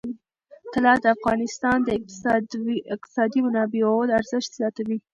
[0.73, 1.89] طلا د افغانستان د
[2.95, 4.97] اقتصادي منابعو ارزښت زیاتوي.